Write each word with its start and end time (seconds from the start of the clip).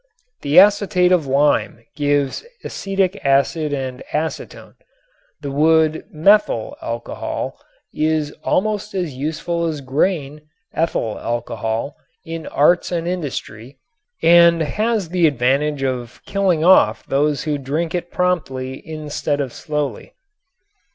The 0.41 0.57
acetate 0.57 1.11
of 1.11 1.27
lime 1.27 1.85
gives 1.95 2.43
acetic 2.63 3.23
acid 3.23 3.71
and 3.71 4.01
acetone. 4.11 4.73
The 5.41 5.51
wood 5.51 6.05
(methyl) 6.09 6.75
alcohol 6.81 7.61
is 7.93 8.31
almost 8.43 8.95
as 8.95 9.13
useful 9.13 9.65
as 9.67 9.79
grain 9.81 10.41
(ethyl) 10.73 11.19
alcohol 11.19 11.97
in 12.25 12.47
arts 12.47 12.91
and 12.91 13.07
industry 13.07 13.77
and 14.23 14.63
has 14.63 15.09
the 15.09 15.27
advantage 15.27 15.83
of 15.83 16.19
killing 16.25 16.63
off 16.63 17.05
those 17.05 17.43
who 17.43 17.59
drink 17.59 17.93
it 17.93 18.09
promptly 18.09 18.81
instead 18.83 19.39
of 19.39 19.53
slowly. 19.53 20.15